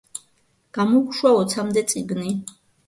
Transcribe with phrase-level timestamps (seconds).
[0.79, 2.39] გამოუშვა ოცამდე წიგნი.